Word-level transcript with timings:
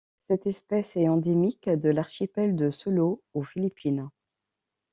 Cette 0.27 0.47
espèce 0.47 0.97
est 0.97 1.07
endémique 1.07 1.69
de 1.69 1.91
l'archipel 1.91 2.55
de 2.55 2.71
Sulu 2.71 3.17
aux 3.35 3.43
Philippines. 3.43 4.09